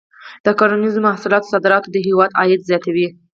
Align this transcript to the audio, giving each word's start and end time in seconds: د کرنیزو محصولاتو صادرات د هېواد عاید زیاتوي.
د 0.45 0.47
کرنیزو 0.59 1.05
محصولاتو 1.07 1.51
صادرات 1.53 1.83
د 1.89 1.95
هېواد 2.07 2.31
عاید 2.39 2.61
زیاتوي. 2.69 3.07